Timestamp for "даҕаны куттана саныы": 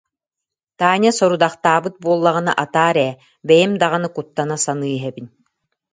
3.81-4.91